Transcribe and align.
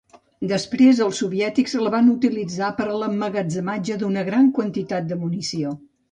Després, 0.51 0.99
els 1.07 1.19
soviètics 1.23 1.75
la 1.81 1.91
van 1.95 2.07
utilitzar 2.13 2.69
per 2.79 2.87
a 2.93 2.95
l'emmagatzematge 3.01 3.97
d'una 4.05 4.23
gran 4.31 4.49
quantitat 4.61 5.13
de 5.13 5.19
munició. 5.25 5.75